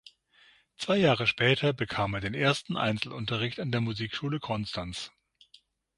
[0.77, 5.11] Zwei Jahre später bekam er den ersten Einzelunterricht an der Musikschule Konstanz.